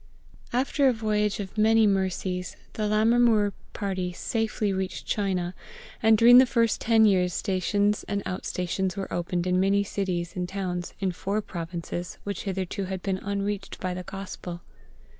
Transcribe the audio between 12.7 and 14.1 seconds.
had been unreached by the